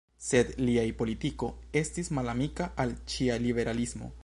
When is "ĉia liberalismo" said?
3.15-4.13